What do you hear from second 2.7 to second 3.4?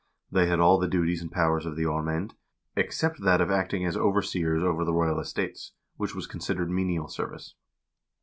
except that